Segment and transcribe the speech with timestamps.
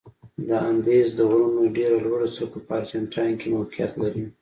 [0.47, 4.23] د اندیز د غرونو ډېره لوړه څوکه په ارجنتاین کې موقعیت لري.